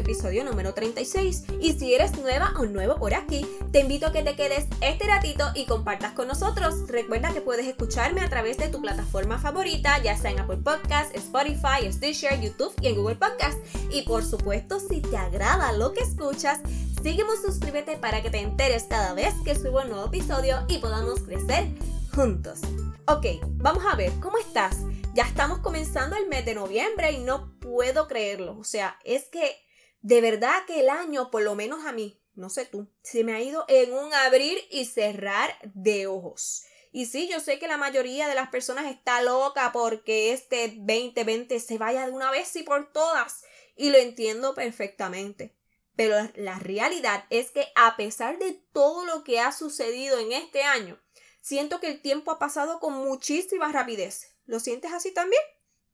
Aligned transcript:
episodio 0.00 0.44
número 0.44 0.74
36. 0.74 1.44
Y 1.60 1.72
si 1.72 1.94
eres 1.94 2.16
nueva 2.18 2.52
o 2.58 2.66
nuevo 2.66 2.96
por 2.96 3.14
aquí, 3.14 3.46
te 3.72 3.80
invito 3.80 4.06
a 4.06 4.12
que 4.12 4.22
te 4.22 4.36
quedes 4.36 4.66
este 4.80 5.06
ratito 5.06 5.50
y 5.54 5.66
compartas 5.66 6.12
con 6.12 6.28
nosotros. 6.28 6.88
Recuerda 6.88 7.32
que 7.32 7.40
puedes 7.40 7.66
escucharme 7.66 8.20
a 8.20 8.28
través 8.28 8.56
de 8.58 8.68
tu 8.68 8.80
plataforma 8.80 9.38
favorita, 9.38 10.02
ya 10.02 10.16
sea 10.16 10.30
en 10.30 10.40
Apple 10.40 10.58
Podcasts, 10.58 11.14
Spotify, 11.14 11.90
Stitcher, 11.90 12.40
YouTube 12.40 12.74
y 12.80 12.88
en 12.88 12.96
Google 12.96 13.16
Podcasts. 13.16 13.60
Y 13.90 14.02
por 14.02 14.24
supuesto, 14.24 14.80
si 14.80 15.00
te 15.00 15.16
agrada 15.16 15.72
lo 15.72 15.92
que 15.92 16.00
escuchas, 16.00 16.60
sígueme 17.02 17.30
suscríbete 17.44 17.96
para 17.96 18.22
que 18.22 18.30
te 18.30 18.40
enteres 18.40 18.84
cada 18.84 19.14
vez 19.14 19.34
que 19.44 19.54
subo 19.54 19.82
un 19.82 19.90
nuevo 19.90 20.06
episodio 20.06 20.64
y 20.68 20.78
podamos 20.78 21.20
crecer 21.20 21.68
juntos. 22.14 22.60
Ok, 23.06 23.26
vamos 23.58 23.84
a 23.90 23.94
ver, 23.94 24.12
¿cómo 24.20 24.38
estás? 24.38 24.78
Ya 25.14 25.24
estamos 25.24 25.60
comenzando 25.60 26.16
el 26.16 26.28
mes 26.28 26.44
de 26.44 26.54
noviembre 26.54 27.12
y 27.12 27.18
no 27.18 27.52
puedo 27.60 28.08
creerlo. 28.08 28.58
O 28.58 28.64
sea, 28.64 28.98
es 29.04 29.28
que 29.28 29.65
de 30.06 30.20
verdad 30.20 30.64
que 30.66 30.80
el 30.80 30.88
año, 30.88 31.30
por 31.30 31.42
lo 31.42 31.54
menos 31.54 31.84
a 31.84 31.92
mí, 31.92 32.20
no 32.34 32.50
sé 32.50 32.66
tú, 32.66 32.88
se 33.02 33.24
me 33.24 33.34
ha 33.34 33.40
ido 33.40 33.64
en 33.68 33.92
un 33.92 34.12
abrir 34.14 34.58
y 34.70 34.84
cerrar 34.84 35.50
de 35.74 36.06
ojos. 36.06 36.64
Y 36.92 37.06
sí, 37.06 37.28
yo 37.28 37.40
sé 37.40 37.58
que 37.58 37.68
la 37.68 37.76
mayoría 37.76 38.28
de 38.28 38.34
las 38.34 38.48
personas 38.48 38.86
está 38.86 39.20
loca 39.22 39.70
porque 39.72 40.32
este 40.32 40.68
2020 40.76 41.60
se 41.60 41.78
vaya 41.78 42.06
de 42.06 42.12
una 42.12 42.30
vez 42.30 42.54
y 42.56 42.62
por 42.62 42.92
todas. 42.92 43.42
Y 43.74 43.90
lo 43.90 43.98
entiendo 43.98 44.54
perfectamente. 44.54 45.54
Pero 45.94 46.16
la 46.36 46.58
realidad 46.58 47.24
es 47.30 47.50
que 47.50 47.66
a 47.74 47.96
pesar 47.96 48.38
de 48.38 48.52
todo 48.72 49.04
lo 49.04 49.24
que 49.24 49.40
ha 49.40 49.52
sucedido 49.52 50.18
en 50.18 50.32
este 50.32 50.62
año, 50.62 50.98
Siento 51.46 51.78
que 51.78 51.86
el 51.86 52.02
tiempo 52.02 52.32
ha 52.32 52.40
pasado 52.40 52.80
con 52.80 52.94
muchísima 52.94 53.70
rapidez. 53.70 54.34
¿Lo 54.46 54.58
sientes 54.58 54.92
así 54.92 55.14
también? 55.14 55.40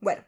Bueno, 0.00 0.24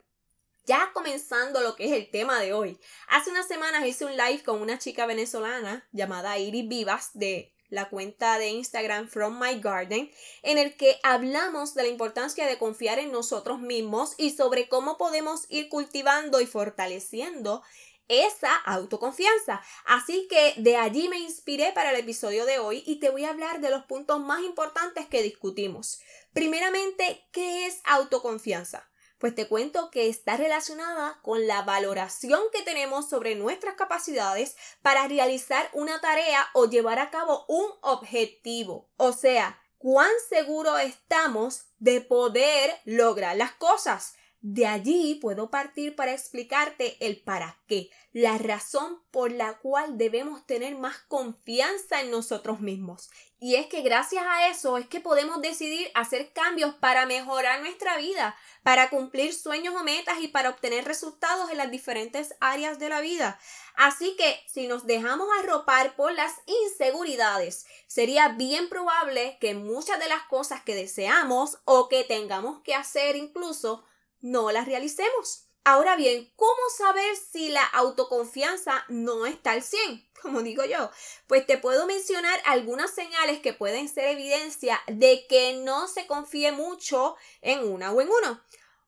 ya 0.66 0.90
comenzando 0.92 1.60
lo 1.60 1.76
que 1.76 1.86
es 1.86 1.92
el 1.92 2.10
tema 2.10 2.40
de 2.40 2.52
hoy. 2.52 2.78
Hace 3.08 3.30
unas 3.30 3.46
semanas 3.46 3.86
hice 3.86 4.04
un 4.04 4.16
live 4.16 4.42
con 4.42 4.60
una 4.60 4.78
chica 4.78 5.06
venezolana 5.06 5.86
llamada 5.92 6.38
Iris 6.38 6.68
Vivas 6.68 7.10
de 7.14 7.52
la 7.68 7.88
cuenta 7.90 8.38
de 8.38 8.48
Instagram 8.48 9.08
From 9.08 9.38
My 9.40 9.60
Garden, 9.60 10.10
en 10.42 10.58
el 10.58 10.76
que 10.76 10.98
hablamos 11.02 11.74
de 11.74 11.82
la 11.82 11.88
importancia 11.88 12.46
de 12.46 12.58
confiar 12.58 12.98
en 12.98 13.12
nosotros 13.12 13.58
mismos 13.58 14.14
y 14.16 14.30
sobre 14.30 14.68
cómo 14.68 14.96
podemos 14.96 15.46
ir 15.48 15.68
cultivando 15.68 16.40
y 16.40 16.46
fortaleciendo 16.46 17.62
esa 18.08 18.54
autoconfianza. 18.54 19.62
Así 19.86 20.28
que 20.28 20.54
de 20.58 20.76
allí 20.76 21.08
me 21.08 21.18
inspiré 21.18 21.72
para 21.72 21.90
el 21.90 21.96
episodio 21.96 22.44
de 22.44 22.58
hoy 22.58 22.82
y 22.86 23.00
te 23.00 23.10
voy 23.10 23.24
a 23.24 23.30
hablar 23.30 23.60
de 23.60 23.70
los 23.70 23.84
puntos 23.84 24.20
más 24.20 24.42
importantes 24.42 25.06
que 25.06 25.22
discutimos. 25.22 26.00
Primeramente, 26.32 27.26
¿qué 27.32 27.66
es 27.66 27.80
autoconfianza? 27.84 28.88
Pues 29.18 29.34
te 29.34 29.48
cuento 29.48 29.90
que 29.90 30.08
está 30.08 30.36
relacionada 30.36 31.20
con 31.22 31.46
la 31.46 31.62
valoración 31.62 32.40
que 32.52 32.62
tenemos 32.62 33.08
sobre 33.08 33.34
nuestras 33.34 33.74
capacidades 33.74 34.56
para 34.82 35.06
realizar 35.08 35.68
una 35.72 36.00
tarea 36.00 36.46
o 36.52 36.68
llevar 36.68 36.98
a 36.98 37.10
cabo 37.10 37.44
un 37.48 37.66
objetivo. 37.80 38.88
O 38.96 39.12
sea, 39.12 39.60
cuán 39.78 40.10
seguro 40.28 40.78
estamos 40.78 41.66
de 41.78 42.00
poder 42.00 42.74
lograr 42.84 43.36
las 43.36 43.52
cosas. 43.52 44.14
De 44.46 44.66
allí 44.66 45.14
puedo 45.22 45.48
partir 45.48 45.96
para 45.96 46.12
explicarte 46.12 46.98
el 47.00 47.22
para 47.22 47.62
qué, 47.66 47.88
la 48.12 48.36
razón 48.36 49.02
por 49.10 49.32
la 49.32 49.56
cual 49.56 49.96
debemos 49.96 50.44
tener 50.44 50.76
más 50.76 50.98
confianza 51.08 52.02
en 52.02 52.10
nosotros 52.10 52.60
mismos. 52.60 53.08
Y 53.40 53.54
es 53.54 53.68
que 53.68 53.80
gracias 53.80 54.22
a 54.26 54.50
eso 54.50 54.76
es 54.76 54.86
que 54.86 55.00
podemos 55.00 55.40
decidir 55.40 55.90
hacer 55.94 56.34
cambios 56.34 56.74
para 56.74 57.06
mejorar 57.06 57.62
nuestra 57.62 57.96
vida, 57.96 58.36
para 58.62 58.90
cumplir 58.90 59.32
sueños 59.32 59.74
o 59.80 59.82
metas 59.82 60.18
y 60.20 60.28
para 60.28 60.50
obtener 60.50 60.84
resultados 60.84 61.50
en 61.50 61.56
las 61.56 61.70
diferentes 61.70 62.34
áreas 62.40 62.78
de 62.78 62.90
la 62.90 63.00
vida. 63.00 63.40
Así 63.76 64.14
que 64.14 64.38
si 64.46 64.66
nos 64.68 64.84
dejamos 64.86 65.26
arropar 65.40 65.96
por 65.96 66.12
las 66.12 66.34
inseguridades, 66.44 67.64
sería 67.86 68.28
bien 68.28 68.68
probable 68.68 69.38
que 69.40 69.54
muchas 69.54 69.98
de 70.00 70.08
las 70.10 70.24
cosas 70.24 70.62
que 70.62 70.74
deseamos 70.74 71.60
o 71.64 71.88
que 71.88 72.04
tengamos 72.04 72.60
que 72.60 72.74
hacer 72.74 73.16
incluso 73.16 73.86
no 74.24 74.50
las 74.50 74.64
realicemos. 74.64 75.44
Ahora 75.64 75.96
bien, 75.96 76.32
¿cómo 76.34 76.70
saber 76.76 77.14
si 77.30 77.50
la 77.50 77.62
autoconfianza 77.62 78.86
no 78.88 79.26
está 79.26 79.52
al 79.52 79.62
100? 79.62 80.08
Como 80.22 80.40
digo 80.42 80.64
yo, 80.64 80.90
pues 81.26 81.46
te 81.46 81.58
puedo 81.58 81.86
mencionar 81.86 82.40
algunas 82.46 82.90
señales 82.90 83.40
que 83.40 83.52
pueden 83.52 83.86
ser 83.86 84.08
evidencia 84.08 84.80
de 84.86 85.26
que 85.28 85.58
no 85.62 85.88
se 85.88 86.06
confíe 86.06 86.52
mucho 86.52 87.16
en 87.42 87.70
una 87.70 87.92
o 87.92 88.00
en 88.00 88.08
uno. 88.08 88.42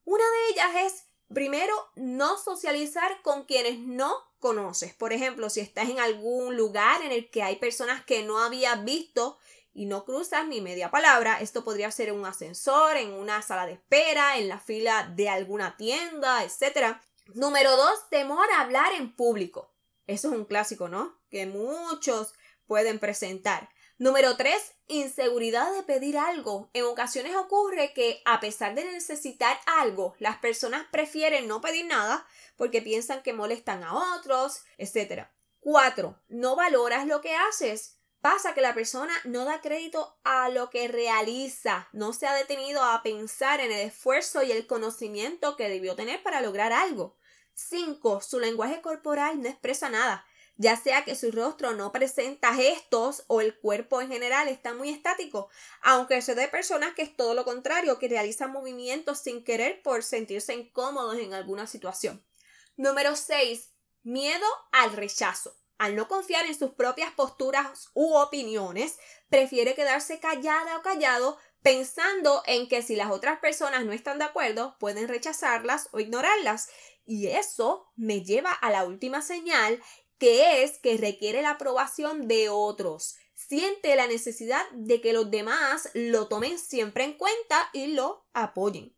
Una 0.06 0.24
de 0.24 0.48
ellas 0.52 0.92
es, 0.92 1.04
primero, 1.32 1.74
no 1.96 2.38
socializar 2.38 3.20
con 3.20 3.44
quienes 3.44 3.78
no 3.78 4.16
conoces. 4.38 4.94
Por 4.94 5.12
ejemplo, 5.12 5.50
si 5.50 5.60
estás 5.60 5.90
en 5.90 6.00
algún 6.00 6.56
lugar 6.56 7.02
en 7.02 7.12
el 7.12 7.28
que 7.28 7.42
hay 7.42 7.56
personas 7.56 8.02
que 8.06 8.22
no 8.22 8.38
habías 8.38 8.82
visto 8.84 9.36
y 9.76 9.84
no 9.84 10.06
cruzas 10.06 10.46
ni 10.48 10.62
media 10.62 10.90
palabra. 10.90 11.38
Esto 11.38 11.62
podría 11.62 11.90
ser 11.90 12.08
en 12.08 12.14
un 12.14 12.24
ascensor, 12.24 12.96
en 12.96 13.12
una 13.12 13.42
sala 13.42 13.66
de 13.66 13.74
espera, 13.74 14.38
en 14.38 14.48
la 14.48 14.58
fila 14.58 15.12
de 15.14 15.28
alguna 15.28 15.76
tienda, 15.76 16.42
etc. 16.42 16.96
Número 17.34 17.76
dos, 17.76 18.08
temor 18.08 18.46
a 18.52 18.62
hablar 18.62 18.94
en 18.94 19.14
público. 19.14 19.70
Eso 20.06 20.28
es 20.28 20.34
un 20.34 20.46
clásico, 20.46 20.88
¿no? 20.88 21.20
Que 21.30 21.44
muchos 21.44 22.32
pueden 22.66 22.98
presentar. 22.98 23.68
Número 23.98 24.38
tres, 24.38 24.72
inseguridad 24.86 25.70
de 25.74 25.82
pedir 25.82 26.16
algo. 26.16 26.70
En 26.72 26.84
ocasiones 26.84 27.36
ocurre 27.36 27.92
que 27.92 28.22
a 28.24 28.40
pesar 28.40 28.74
de 28.74 28.84
necesitar 28.84 29.58
algo, 29.66 30.14
las 30.18 30.38
personas 30.38 30.86
prefieren 30.90 31.48
no 31.48 31.60
pedir 31.60 31.84
nada 31.84 32.26
porque 32.56 32.80
piensan 32.80 33.22
que 33.22 33.34
molestan 33.34 33.84
a 33.84 34.16
otros, 34.16 34.62
etc. 34.78 35.26
Cuatro, 35.60 36.18
no 36.28 36.56
valoras 36.56 37.06
lo 37.06 37.20
que 37.20 37.34
haces 37.34 37.95
pasa 38.28 38.54
que 38.54 38.60
la 38.60 38.74
persona 38.74 39.14
no 39.22 39.44
da 39.44 39.60
crédito 39.60 40.18
a 40.24 40.48
lo 40.48 40.68
que 40.68 40.88
realiza, 40.88 41.88
no 41.92 42.12
se 42.12 42.26
ha 42.26 42.34
detenido 42.34 42.82
a 42.82 43.00
pensar 43.04 43.60
en 43.60 43.70
el 43.70 43.86
esfuerzo 43.86 44.42
y 44.42 44.50
el 44.50 44.66
conocimiento 44.66 45.54
que 45.54 45.68
debió 45.68 45.94
tener 45.94 46.24
para 46.24 46.40
lograr 46.40 46.72
algo. 46.72 47.16
5. 47.54 48.20
Su 48.22 48.40
lenguaje 48.40 48.80
corporal 48.82 49.40
no 49.40 49.48
expresa 49.48 49.90
nada, 49.90 50.26
ya 50.56 50.76
sea 50.76 51.04
que 51.04 51.14
su 51.14 51.30
rostro 51.30 51.74
no 51.74 51.92
presenta 51.92 52.52
gestos 52.52 53.22
o 53.28 53.40
el 53.40 53.56
cuerpo 53.60 54.00
en 54.00 54.08
general 54.08 54.48
está 54.48 54.74
muy 54.74 54.88
estático, 54.88 55.48
aunque 55.80 56.20
se 56.20 56.34
de 56.34 56.48
personas 56.48 56.94
que 56.94 57.02
es 57.02 57.14
todo 57.14 57.32
lo 57.32 57.44
contrario, 57.44 58.00
que 58.00 58.08
realizan 58.08 58.50
movimientos 58.50 59.20
sin 59.20 59.44
querer 59.44 59.82
por 59.82 60.02
sentirse 60.02 60.52
incómodos 60.52 61.16
en 61.18 61.32
alguna 61.32 61.68
situación. 61.68 62.26
Número 62.76 63.14
6. 63.14 63.70
Miedo 64.02 64.46
al 64.72 64.94
rechazo 64.94 65.54
al 65.78 65.96
no 65.96 66.08
confiar 66.08 66.46
en 66.46 66.58
sus 66.58 66.72
propias 66.72 67.12
posturas 67.12 67.90
u 67.94 68.14
opiniones, 68.14 68.98
prefiere 69.28 69.74
quedarse 69.74 70.20
callada 70.20 70.78
o 70.78 70.82
callado 70.82 71.38
pensando 71.62 72.42
en 72.46 72.68
que 72.68 72.82
si 72.82 72.94
las 72.94 73.10
otras 73.10 73.40
personas 73.40 73.84
no 73.84 73.92
están 73.92 74.18
de 74.18 74.24
acuerdo, 74.24 74.76
pueden 74.78 75.08
rechazarlas 75.08 75.88
o 75.92 75.98
ignorarlas. 75.98 76.68
Y 77.04 77.26
eso 77.26 77.92
me 77.96 78.22
lleva 78.22 78.52
a 78.52 78.70
la 78.70 78.84
última 78.84 79.20
señal, 79.20 79.82
que 80.18 80.62
es 80.62 80.78
que 80.78 80.96
requiere 80.96 81.42
la 81.42 81.50
aprobación 81.50 82.28
de 82.28 82.48
otros. 82.48 83.16
Siente 83.34 83.96
la 83.96 84.06
necesidad 84.06 84.64
de 84.72 85.00
que 85.00 85.12
los 85.12 85.30
demás 85.30 85.90
lo 85.92 86.28
tomen 86.28 86.58
siempre 86.58 87.04
en 87.04 87.14
cuenta 87.14 87.68
y 87.72 87.88
lo 87.88 88.24
apoyen. 88.32 88.96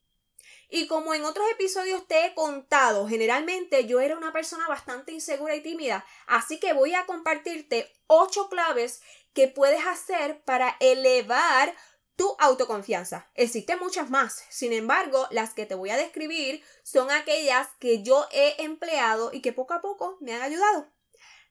Y 0.71 0.87
como 0.87 1.15
en 1.15 1.25
otros 1.25 1.47
episodios 1.51 2.06
te 2.06 2.27
he 2.27 2.34
contado, 2.34 3.09
generalmente 3.09 3.87
yo 3.87 4.01
era 4.01 4.17
una 4.17 4.33
persona 4.33 4.69
bastante 4.69 5.12
insegura 5.12 5.57
y 5.57 5.63
tímida, 5.63 6.04
así 6.27 6.60
que 6.60 6.75
voy 6.75 6.95
a 6.95 7.07
compartirte 7.07 7.91
ocho 8.07 8.51
claves 8.51 9.01
que 9.33 9.48
puedes 9.48 9.87
hacer 9.87 10.42
para 10.45 10.77
elevar 10.81 11.75
tu 12.16 12.37
autoconfianza. 12.41 13.31
Existen 13.34 13.78
muchas 13.78 14.10
más, 14.10 14.45
sin 14.51 14.72
embargo, 14.72 15.27
las 15.31 15.54
que 15.54 15.65
te 15.65 15.75
voy 15.77 15.91
a 15.91 15.97
describir 15.97 16.63
son 16.83 17.10
aquellas 17.10 17.69
que 17.78 18.03
yo 18.03 18.27
he 18.33 18.63
empleado 18.63 19.31
y 19.33 19.41
que 19.41 19.53
poco 19.53 19.72
a 19.72 19.81
poco 19.81 20.19
me 20.21 20.34
han 20.34 20.42
ayudado. 20.42 20.92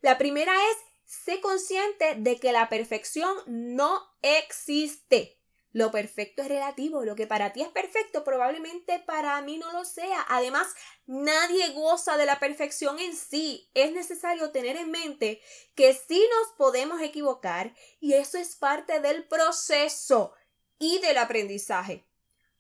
La 0.02 0.18
primera 0.18 0.54
es, 0.54 0.78
sé 1.06 1.42
consciente 1.42 2.16
de 2.18 2.38
que 2.38 2.52
la 2.52 2.70
perfección 2.70 3.36
no 3.48 4.04
existe. 4.22 5.37
Lo 5.78 5.92
perfecto 5.92 6.42
es 6.42 6.48
relativo, 6.48 7.06
lo 7.06 7.14
que 7.14 7.28
para 7.28 7.54
ti 7.54 7.62
es 7.62 7.68
perfecto 7.68 8.24
probablemente 8.24 8.98
para 8.98 9.40
mí 9.44 9.60
no 9.60 9.72
lo 9.72 9.86
sea. 9.86 10.26
Además, 10.28 10.66
nadie 11.06 11.70
goza 11.74 12.18
de 12.18 12.26
la 12.26 12.40
perfección 12.40 12.98
en 12.98 13.16
sí. 13.16 13.70
Es 13.76 13.92
necesario 13.92 14.50
tener 14.50 14.76
en 14.76 14.90
mente 14.90 15.40
que 15.76 15.94
sí 15.94 16.20
nos 16.32 16.58
podemos 16.58 17.00
equivocar 17.00 17.76
y 18.00 18.14
eso 18.14 18.40
es 18.40 18.56
parte 18.56 19.02
del 19.02 19.28
proceso 19.28 20.34
y 20.80 20.98
del 20.98 21.20
aprendizaje. 21.20 22.08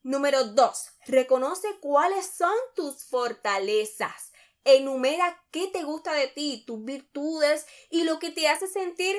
Número 0.04 0.44
2. 0.44 0.90
Reconoce 1.08 1.70
cuáles 1.82 2.28
son 2.28 2.54
tus 2.76 3.04
fortalezas. 3.04 4.32
Enumera 4.64 5.44
qué 5.50 5.66
te 5.70 5.82
gusta 5.82 6.14
de 6.14 6.28
ti, 6.28 6.64
tus 6.68 6.86
virtudes 6.86 7.66
y 7.90 8.04
lo 8.04 8.20
que 8.20 8.30
te 8.30 8.48
hace 8.48 8.68
sentir 8.68 9.16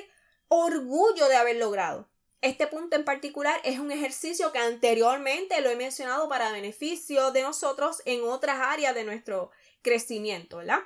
orgullo 0.47 1.27
de 1.27 1.35
haber 1.35 1.57
logrado. 1.57 2.09
Este 2.41 2.69
punto 2.69 2.95
en 2.95 3.05
particular 3.05 3.61
es 3.65 3.81
un 3.81 3.91
ejercicio 3.91 4.53
que 4.53 4.61
anteriormente 4.61 5.61
lo 5.61 5.71
he 5.71 5.77
mencionado 5.77 6.29
para 6.29 6.53
beneficio 6.53 7.33
de 7.33 7.43
nosotros 7.43 8.01
en 8.05 8.23
otras 8.23 8.61
áreas 8.61 8.95
de 8.95 9.03
nuestro 9.03 9.51
crecimiento, 9.83 10.59
¿verdad? 10.59 10.81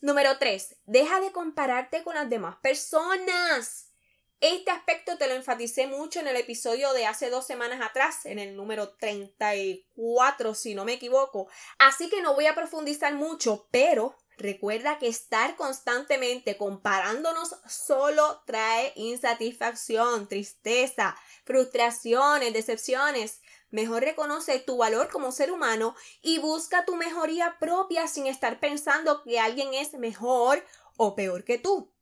Número 0.00 0.38
3. 0.38 0.76
Deja 0.86 1.20
de 1.20 1.32
compararte 1.32 2.02
con 2.02 2.14
las 2.14 2.30
demás 2.30 2.56
personas. 2.62 3.92
Este 4.40 4.70
aspecto 4.70 5.18
te 5.18 5.28
lo 5.28 5.34
enfaticé 5.34 5.86
mucho 5.86 6.20
en 6.20 6.28
el 6.28 6.36
episodio 6.36 6.92
de 6.92 7.06
hace 7.06 7.28
dos 7.28 7.46
semanas 7.46 7.80
atrás, 7.82 8.24
en 8.24 8.38
el 8.38 8.56
número 8.56 8.90
34, 8.96 10.54
si 10.54 10.74
no 10.74 10.84
me 10.84 10.94
equivoco. 10.94 11.48
Así 11.78 12.08
que 12.08 12.22
no 12.22 12.34
voy 12.34 12.46
a 12.46 12.54
profundizar 12.54 13.14
mucho, 13.14 13.66
pero 13.70 14.16
recuerda 14.36 14.98
que 14.98 15.08
estar 15.08 15.56
constantemente 15.56 16.56
comparándonos 16.56 17.56
solo 17.68 18.42
trae 18.46 18.92
insatisfacción, 18.96 20.28
tristeza, 20.28 21.16
frustraciones, 21.44 22.52
decepciones. 22.52 23.40
Mejor 23.70 24.02
reconoce 24.02 24.58
tu 24.60 24.76
valor 24.76 25.08
como 25.08 25.32
ser 25.32 25.50
humano 25.50 25.94
y 26.22 26.38
busca 26.38 26.84
tu 26.84 26.96
mejoría 26.96 27.56
propia 27.58 28.06
sin 28.06 28.26
estar 28.26 28.60
pensando 28.60 29.22
que 29.22 29.40
alguien 29.40 29.74
es 29.74 29.94
mejor 29.94 30.64
o 30.96 31.14
peor 31.14 31.44
que 31.44 31.58
tú. 31.58 31.92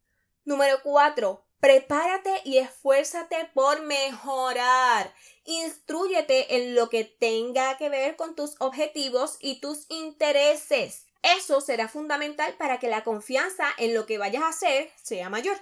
Número 0.45 0.79
4. 0.83 1.45
Prepárate 1.61 2.43
y 2.45 2.59
esfuérzate 2.59 3.51
por 3.55 3.81
mejorar. 3.83 5.15
Instrúyete 5.45 6.57
en 6.57 6.75
lo 6.75 6.91
que 6.91 7.05
tenga 7.05 7.79
que 7.79 7.89
ver 7.89 8.17
con 8.17 8.35
tus 8.35 8.57
objetivos 8.61 9.39
y 9.41 9.61
tus 9.61 9.87
intereses. 9.89 11.07
Eso 11.25 11.62
será 11.62 11.88
fundamental 11.88 12.55
para 12.59 12.79
que 12.79 12.88
la 12.88 13.03
confianza 13.03 13.67
en 13.79 13.94
lo 13.94 14.05
que 14.05 14.19
vayas 14.19 14.43
a 14.43 14.49
hacer 14.49 14.93
sea 15.03 15.31
mayor. 15.31 15.56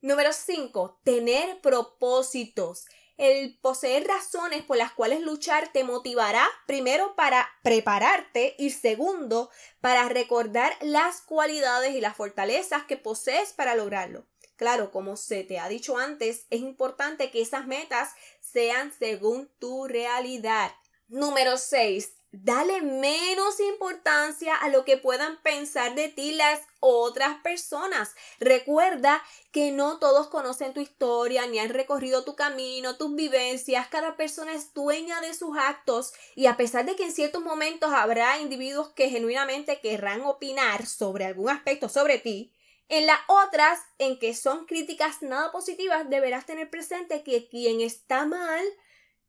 Número 0.00 0.32
5. 0.32 1.00
Tener 1.02 1.60
propósitos. 1.60 2.86
El 3.16 3.58
poseer 3.60 4.06
razones 4.06 4.62
por 4.62 4.76
las 4.76 4.92
cuales 4.92 5.20
luchar 5.20 5.72
te 5.72 5.82
motivará 5.82 6.46
primero 6.68 7.16
para 7.16 7.48
prepararte 7.64 8.54
y 8.56 8.70
segundo 8.70 9.50
para 9.80 10.08
recordar 10.08 10.72
las 10.80 11.22
cualidades 11.22 11.94
y 11.96 12.00
las 12.00 12.16
fortalezas 12.16 12.84
que 12.84 12.96
posees 12.96 13.52
para 13.52 13.74
lograrlo. 13.74 14.26
Claro, 14.54 14.92
como 14.92 15.16
se 15.16 15.42
te 15.42 15.58
ha 15.58 15.68
dicho 15.68 15.98
antes, 15.98 16.46
es 16.50 16.60
importante 16.60 17.32
que 17.32 17.42
esas 17.42 17.66
metas 17.66 18.10
sean 18.40 18.92
según 18.96 19.50
tu 19.58 19.88
realidad. 19.88 20.72
Número 21.08 21.56
6. 21.56 22.12
Dale 22.42 22.82
menos 22.82 23.60
importancia 23.60 24.56
a 24.56 24.68
lo 24.68 24.84
que 24.84 24.96
puedan 24.96 25.40
pensar 25.42 25.94
de 25.94 26.08
ti 26.08 26.32
las 26.32 26.60
otras 26.80 27.36
personas. 27.42 28.12
Recuerda 28.40 29.22
que 29.52 29.70
no 29.70 30.00
todos 30.00 30.26
conocen 30.26 30.74
tu 30.74 30.80
historia 30.80 31.46
ni 31.46 31.60
han 31.60 31.68
recorrido 31.68 32.24
tu 32.24 32.34
camino, 32.34 32.96
tus 32.96 33.14
vivencias. 33.14 33.86
Cada 33.86 34.16
persona 34.16 34.52
es 34.52 34.74
dueña 34.74 35.20
de 35.20 35.32
sus 35.32 35.56
actos 35.56 36.12
y 36.34 36.46
a 36.46 36.56
pesar 36.56 36.84
de 36.84 36.96
que 36.96 37.04
en 37.04 37.12
ciertos 37.12 37.40
momentos 37.40 37.92
habrá 37.92 38.40
individuos 38.40 38.88
que 38.94 39.10
genuinamente 39.10 39.80
querrán 39.80 40.22
opinar 40.22 40.86
sobre 40.86 41.26
algún 41.26 41.50
aspecto 41.50 41.88
sobre 41.88 42.18
ti, 42.18 42.52
en 42.88 43.06
las 43.06 43.20
otras, 43.28 43.78
en 43.98 44.18
que 44.18 44.34
son 44.34 44.66
críticas 44.66 45.22
nada 45.22 45.52
positivas, 45.52 46.10
deberás 46.10 46.46
tener 46.46 46.68
presente 46.68 47.22
que 47.22 47.48
quien 47.48 47.80
está 47.80 48.26
mal 48.26 48.64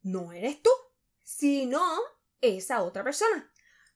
no 0.02 0.34
eres 0.34 0.60
tú, 0.64 0.72
sino 1.24 1.82
esa 2.46 2.84
otra 2.84 3.04
persona. 3.04 3.52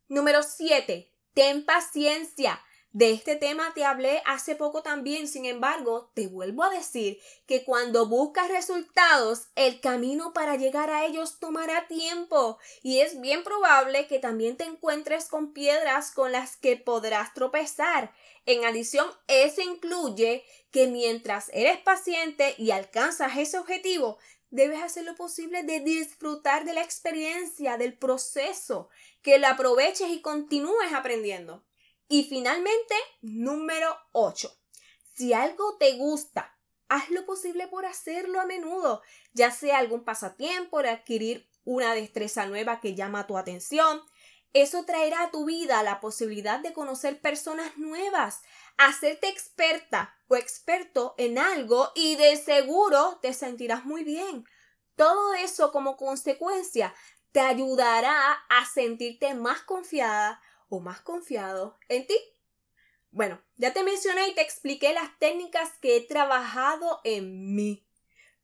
Número 0.08 0.42
7. 0.44 1.12
Ten 1.34 1.66
paciencia. 1.66 2.62
De 2.92 3.12
este 3.12 3.36
tema 3.36 3.72
te 3.76 3.86
hablé 3.86 4.24
hace 4.26 4.56
poco 4.56 4.82
también, 4.82 5.28
sin 5.28 5.46
embargo, 5.46 6.12
te 6.16 6.26
vuelvo 6.26 6.64
a 6.64 6.72
decir 6.72 7.20
que 7.46 7.64
cuando 7.64 8.08
buscas 8.08 8.50
resultados, 8.50 9.50
el 9.54 9.80
camino 9.80 10.34
para 10.34 10.56
llegar 10.56 10.90
a 10.90 11.06
ellos 11.06 11.38
tomará 11.40 11.88
tiempo 11.88 12.58
y 12.82 13.02
es 13.02 13.22
bien 13.22 13.44
probable 13.44 14.08
que 14.08 14.18
también 14.18 14.58
te 14.58 14.64
encuentres 14.64 15.28
con 15.28 15.54
piedras 15.54 16.10
con 16.10 16.32
las 16.32 16.58
que 16.58 16.78
podrás 16.78 17.36
tropezar. 17.36 18.12
En 18.48 18.66
adición, 18.66 19.08
eso 19.28 19.62
incluye 19.62 20.44
que 20.72 20.88
mientras 20.88 21.52
eres 21.54 21.78
paciente 21.78 22.56
y 22.58 22.72
alcanzas 22.72 23.38
ese 23.38 23.60
objetivo, 23.60 24.18
debes 24.52 24.82
hacer 24.82 25.06
lo 25.06 25.16
posible 25.16 25.64
de 25.64 25.80
disfrutar 25.80 26.66
de 26.66 26.74
la 26.74 26.82
experiencia, 26.82 27.78
del 27.78 27.98
proceso, 27.98 28.90
que 29.22 29.40
lo 29.40 29.48
aproveches 29.48 30.10
y 30.10 30.22
continúes 30.22 30.94
aprendiendo. 30.94 31.66
Y 32.08 32.24
finalmente, 32.24 32.96
número 33.22 33.96
8. 34.14 34.52
Si 35.14 35.34
algo 35.34 35.78
te 35.78 35.98
gusta, 35.98 36.58
haz 36.88 37.10
lo 37.12 37.26
posible 37.26 37.68
por 37.68 37.86
hacerlo 37.86 38.42
a 38.42 38.46
menudo, 38.46 39.02
ya 39.34 39.52
sea 39.52 39.78
algún 39.78 40.04
pasatiempo, 40.04 40.72
por 40.72 40.88
adquirir 40.88 41.48
una 41.64 41.94
destreza 41.94 42.46
nueva 42.48 42.80
que 42.80 42.96
llama 42.96 43.28
tu 43.28 43.38
atención. 43.38 44.02
Eso 44.54 44.84
traerá 44.86 45.24
a 45.24 45.32
tu 45.32 45.46
vida 45.46 45.84
la 45.84 46.00
posibilidad 46.00 46.60
de 46.60 46.74
conocer 46.74 47.22
personas 47.22 47.78
nuevas, 47.78 48.42
hacerte 48.78 49.30
experta 49.30 50.16
o 50.28 50.36
experto 50.36 51.16
en 51.18 51.38
algo 51.38 51.92
y 51.96 52.16
de 52.16 52.36
seguro 52.36 53.20
te 53.22 53.34
sentirás 53.34 53.86
muy 53.86 54.04
bien. 54.04 54.46
Todo 54.96 55.34
eso 55.34 55.72
como 55.72 55.98
consecuencia 55.98 56.94
te 57.32 57.42
ayudará 57.42 58.32
a 58.50 58.66
sentirte 58.66 59.36
más 59.36 59.62
confiada, 59.62 60.42
o 60.70 60.80
más 60.80 61.02
confiado 61.02 61.78
en 61.90 62.08
ti. 62.08 62.18
Bueno, 63.12 63.42
ya 63.56 63.74
te 63.74 63.84
mencioné 63.84 64.30
y 64.30 64.36
te 64.36 64.42
expliqué 64.42 64.94
las 64.94 65.18
técnicas 65.18 65.72
que 65.82 65.98
he 65.98 66.02
trabajado 66.02 67.02
en 67.04 67.56
mí. 67.56 67.86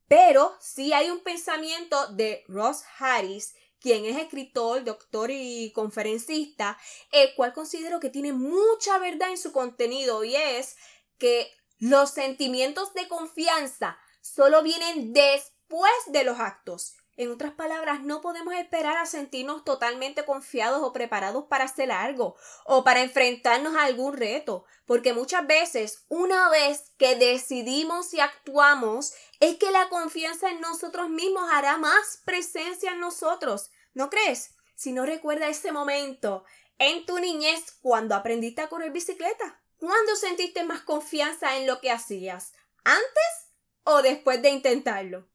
Pero 0.07 0.55
sí 0.59 0.91
hay 0.93 1.09
un 1.09 1.21
pensamiento 1.21 2.07
de 2.13 2.43
Ross 2.47 2.83
Harris, 2.99 3.55
quien 3.79 4.05
es 4.05 4.17
escritor, 4.17 4.83
doctor 4.83 5.29
y 5.31 5.71
conferencista, 5.73 6.77
el 7.11 7.33
cual 7.35 7.53
considero 7.53 7.99
que 7.99 8.09
tiene 8.09 8.33
mucha 8.33 8.97
verdad 8.99 9.29
en 9.29 9.37
su 9.37 9.51
contenido 9.51 10.23
y 10.23 10.35
es 10.35 10.75
que 11.17 11.51
los 11.77 12.11
sentimientos 12.11 12.93
de 12.93 13.07
confianza 13.07 13.97
solo 14.21 14.63
vienen 14.63 15.13
después 15.13 15.91
de 16.07 16.23
los 16.23 16.39
actos. 16.39 16.95
En 17.17 17.31
otras 17.31 17.53
palabras, 17.53 18.01
no 18.01 18.19
podemos 18.19 18.53
esperar 18.55 18.97
a 18.97 19.05
sentirnos 19.05 19.63
totalmente 19.63 20.25
confiados 20.25 20.83
o 20.83 20.91
preparados 20.91 21.45
para 21.45 21.63
hacer 21.63 21.89
algo 21.89 22.35
o 22.65 22.83
para 22.83 23.01
enfrentarnos 23.01 23.75
a 23.75 23.83
algún 23.83 24.17
reto, 24.17 24.65
porque 24.85 25.13
muchas 25.13 25.47
veces, 25.47 26.03
una 26.09 26.49
vez 26.49 26.91
que 26.97 27.15
decidimos 27.15 28.13
y 28.13 28.19
actuamos, 28.19 29.13
es 29.49 29.57
que 29.57 29.71
la 29.71 29.89
confianza 29.89 30.49
en 30.49 30.61
nosotros 30.61 31.09
mismos 31.09 31.49
hará 31.51 31.77
más 31.77 32.21
presencia 32.25 32.91
en 32.91 32.99
nosotros. 32.99 33.69
¿No 33.93 34.09
crees? 34.09 34.55
Si 34.75 34.91
no 34.91 35.05
recuerda 35.05 35.47
ese 35.47 35.71
momento 35.71 36.43
en 36.77 37.05
tu 37.05 37.19
niñez 37.19 37.71
cuando 37.81 38.15
aprendiste 38.15 38.61
a 38.61 38.69
correr 38.69 38.91
bicicleta. 38.91 39.61
¿Cuándo 39.77 40.15
sentiste 40.15 40.63
más 40.63 40.81
confianza 40.81 41.57
en 41.57 41.67
lo 41.67 41.79
que 41.79 41.91
hacías? 41.91 42.53
¿Antes 42.83 43.51
o 43.83 44.01
después 44.01 44.41
de 44.41 44.49
intentarlo? 44.49 45.27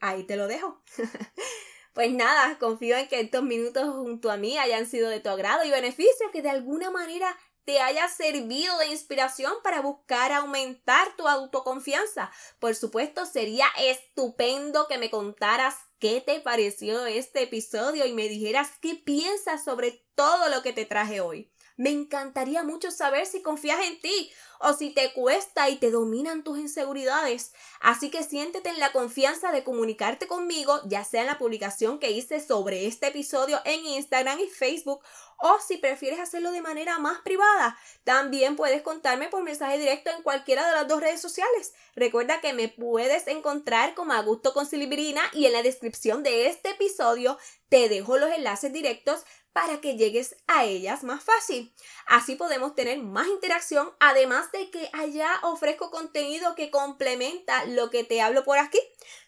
ahí 0.00 0.24
te 0.24 0.36
lo 0.36 0.46
dejo. 0.46 0.80
pues 1.94 2.12
nada, 2.12 2.58
confío 2.58 2.96
en 2.96 3.08
que 3.08 3.20
estos 3.20 3.42
minutos 3.42 3.88
junto 3.88 4.30
a 4.30 4.36
mí 4.36 4.58
hayan 4.58 4.86
sido 4.86 5.08
de 5.08 5.20
tu 5.20 5.28
agrado 5.28 5.64
y 5.64 5.70
beneficio, 5.70 6.30
que 6.32 6.42
de 6.42 6.50
alguna 6.50 6.90
manera 6.90 7.36
te 7.68 7.82
haya 7.82 8.08
servido 8.08 8.78
de 8.78 8.86
inspiración 8.86 9.52
para 9.62 9.82
buscar 9.82 10.32
aumentar 10.32 11.14
tu 11.18 11.28
autoconfianza. 11.28 12.30
Por 12.60 12.74
supuesto, 12.74 13.26
sería 13.26 13.66
estupendo 13.78 14.86
que 14.88 14.96
me 14.96 15.10
contaras 15.10 15.74
qué 15.98 16.22
te 16.22 16.40
pareció 16.40 17.04
este 17.04 17.42
episodio 17.42 18.06
y 18.06 18.14
me 18.14 18.26
dijeras 18.26 18.70
qué 18.80 18.94
piensas 18.94 19.64
sobre 19.64 20.02
todo 20.14 20.48
lo 20.48 20.62
que 20.62 20.72
te 20.72 20.86
traje 20.86 21.20
hoy. 21.20 21.52
Me 21.78 21.90
encantaría 21.90 22.64
mucho 22.64 22.90
saber 22.90 23.24
si 23.24 23.40
confías 23.40 23.78
en 23.84 24.00
ti 24.00 24.32
o 24.58 24.72
si 24.72 24.90
te 24.90 25.12
cuesta 25.12 25.68
y 25.68 25.76
te 25.76 25.92
dominan 25.92 26.42
tus 26.42 26.58
inseguridades. 26.58 27.52
Así 27.80 28.10
que 28.10 28.24
siéntete 28.24 28.70
en 28.70 28.80
la 28.80 28.90
confianza 28.90 29.52
de 29.52 29.62
comunicarte 29.62 30.26
conmigo, 30.26 30.80
ya 30.86 31.04
sea 31.04 31.20
en 31.20 31.28
la 31.28 31.38
publicación 31.38 32.00
que 32.00 32.10
hice 32.10 32.40
sobre 32.40 32.88
este 32.88 33.06
episodio 33.06 33.60
en 33.64 33.86
Instagram 33.86 34.40
y 34.40 34.48
Facebook, 34.48 35.04
o 35.36 35.56
si 35.60 35.76
prefieres 35.76 36.18
hacerlo 36.18 36.50
de 36.50 36.62
manera 36.62 36.98
más 36.98 37.20
privada, 37.20 37.78
también 38.02 38.56
puedes 38.56 38.82
contarme 38.82 39.28
por 39.28 39.44
mensaje 39.44 39.78
directo 39.78 40.10
en 40.10 40.24
cualquiera 40.24 40.66
de 40.66 40.74
las 40.74 40.88
dos 40.88 41.00
redes 41.00 41.20
sociales. 41.20 41.74
Recuerda 41.94 42.40
que 42.40 42.54
me 42.54 42.68
puedes 42.68 43.28
encontrar 43.28 43.94
como 43.94 44.14
Agusto 44.14 44.52
con 44.52 44.66
Silvirina 44.66 45.22
y 45.32 45.46
en 45.46 45.52
la 45.52 45.62
descripción 45.62 46.24
de 46.24 46.48
este 46.48 46.70
episodio 46.70 47.38
te 47.68 47.88
dejo 47.88 48.16
los 48.16 48.32
enlaces 48.32 48.72
directos 48.72 49.22
para 49.60 49.80
que 49.80 49.96
llegues 49.96 50.36
a 50.46 50.66
ellas 50.66 51.02
más 51.02 51.24
fácil. 51.24 51.74
Así 52.06 52.36
podemos 52.36 52.76
tener 52.76 53.02
más 53.02 53.26
interacción, 53.26 53.90
además 53.98 54.52
de 54.52 54.70
que 54.70 54.88
allá 54.92 55.28
ofrezco 55.42 55.90
contenido 55.90 56.54
que 56.54 56.70
complementa 56.70 57.64
lo 57.64 57.90
que 57.90 58.04
te 58.04 58.22
hablo 58.22 58.44
por 58.44 58.58
aquí. 58.58 58.78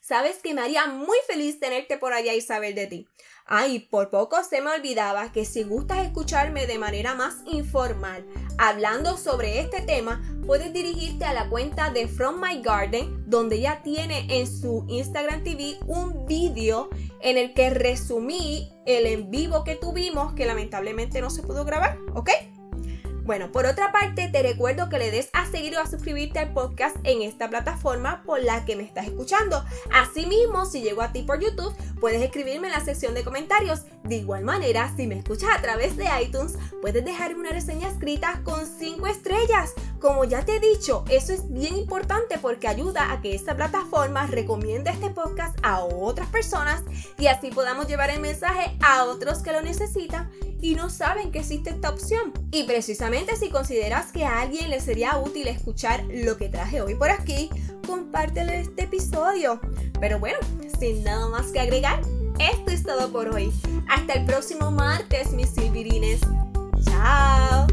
Sabes 0.00 0.36
que 0.36 0.54
me 0.54 0.60
haría 0.60 0.86
muy 0.86 1.18
feliz 1.26 1.58
tenerte 1.58 1.98
por 1.98 2.12
allá 2.12 2.32
y 2.32 2.42
saber 2.42 2.76
de 2.76 2.86
ti. 2.86 3.08
Ay, 3.44 3.80
por 3.80 4.10
poco 4.10 4.44
se 4.44 4.60
me 4.60 4.70
olvidaba 4.70 5.32
que 5.32 5.44
si 5.44 5.64
gustas 5.64 6.06
escucharme 6.06 6.68
de 6.68 6.78
manera 6.78 7.16
más 7.16 7.38
informal, 7.46 8.24
hablando 8.56 9.16
sobre 9.16 9.58
este 9.58 9.80
tema, 9.80 10.22
puedes 10.50 10.72
dirigirte 10.72 11.24
a 11.24 11.32
la 11.32 11.48
cuenta 11.48 11.90
de 11.90 12.08
From 12.08 12.40
My 12.40 12.60
Garden, 12.60 13.22
donde 13.30 13.60
ya 13.60 13.84
tiene 13.84 14.26
en 14.30 14.48
su 14.48 14.84
Instagram 14.88 15.44
TV 15.44 15.76
un 15.86 16.26
vídeo 16.26 16.88
en 17.20 17.38
el 17.38 17.54
que 17.54 17.70
resumí 17.70 18.72
el 18.84 19.06
en 19.06 19.30
vivo 19.30 19.62
que 19.62 19.76
tuvimos, 19.76 20.32
que 20.32 20.46
lamentablemente 20.46 21.20
no 21.20 21.30
se 21.30 21.44
pudo 21.44 21.64
grabar, 21.64 21.98
¿ok? 22.16 22.30
Bueno, 23.30 23.52
por 23.52 23.64
otra 23.64 23.92
parte, 23.92 24.26
te 24.26 24.42
recuerdo 24.42 24.88
que 24.88 24.98
le 24.98 25.12
des 25.12 25.30
a 25.34 25.46
seguir 25.46 25.76
o 25.76 25.80
a 25.80 25.86
suscribirte 25.86 26.40
al 26.40 26.52
podcast 26.52 26.96
en 27.04 27.22
esta 27.22 27.48
plataforma 27.48 28.24
por 28.24 28.42
la 28.42 28.64
que 28.64 28.74
me 28.74 28.82
estás 28.82 29.06
escuchando. 29.06 29.64
Asimismo, 29.94 30.66
si 30.66 30.82
llego 30.82 31.00
a 31.00 31.12
ti 31.12 31.22
por 31.22 31.38
YouTube, 31.38 31.72
puedes 32.00 32.20
escribirme 32.22 32.66
en 32.66 32.72
la 32.72 32.84
sección 32.84 33.14
de 33.14 33.22
comentarios. 33.22 33.82
De 34.02 34.16
igual 34.16 34.42
manera, 34.42 34.92
si 34.96 35.06
me 35.06 35.16
escuchas 35.16 35.50
a 35.56 35.62
través 35.62 35.96
de 35.96 36.08
iTunes, 36.20 36.58
puedes 36.82 37.04
dejarme 37.04 37.38
una 37.38 37.50
reseña 37.50 37.88
escrita 37.88 38.40
con 38.42 38.66
5 38.66 39.06
estrellas. 39.06 39.74
Como 40.00 40.24
ya 40.24 40.44
te 40.44 40.56
he 40.56 40.60
dicho, 40.60 41.04
eso 41.08 41.32
es 41.32 41.52
bien 41.52 41.76
importante 41.76 42.36
porque 42.38 42.66
ayuda 42.66 43.12
a 43.12 43.20
que 43.20 43.36
esta 43.36 43.54
plataforma 43.54 44.26
recomiende 44.26 44.90
este 44.90 45.10
podcast 45.10 45.56
a 45.62 45.84
otras 45.84 46.26
personas 46.30 46.82
y 47.16 47.28
así 47.28 47.50
podamos 47.52 47.86
llevar 47.86 48.10
el 48.10 48.18
mensaje 48.18 48.76
a 48.80 49.04
otros 49.04 49.38
que 49.38 49.52
lo 49.52 49.62
necesitan 49.62 50.28
y 50.60 50.74
no 50.74 50.90
saben 50.90 51.30
que 51.30 51.40
existe 51.40 51.70
esta 51.70 51.90
opción. 51.90 52.32
Y 52.50 52.64
precisamente 52.64 53.36
si 53.36 53.50
consideras 53.50 54.12
que 54.12 54.24
a 54.24 54.40
alguien 54.40 54.70
le 54.70 54.80
sería 54.80 55.18
útil 55.18 55.48
escuchar 55.48 56.04
lo 56.10 56.36
que 56.36 56.48
traje 56.48 56.80
hoy 56.80 56.94
por 56.94 57.10
aquí, 57.10 57.50
compártele 57.86 58.60
este 58.60 58.84
episodio. 58.84 59.60
Pero 60.00 60.18
bueno, 60.18 60.38
sin 60.78 61.02
nada 61.04 61.28
más 61.28 61.46
que 61.48 61.60
agregar, 61.60 62.00
esto 62.38 62.70
es 62.70 62.82
todo 62.82 63.10
por 63.12 63.28
hoy. 63.28 63.52
Hasta 63.88 64.14
el 64.14 64.24
próximo 64.24 64.70
martes, 64.70 65.32
mis 65.32 65.50
silvirines. 65.50 66.20
Chao. 66.84 67.66